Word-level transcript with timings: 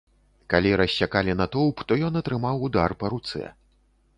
Калі 0.53 0.71
рассякалі 0.81 1.35
натоўп, 1.41 1.77
то 1.91 1.99
ён 2.07 2.13
атрымаў 2.23 2.67
удар 2.71 2.89
па 3.05 3.13
руцэ. 3.15 3.43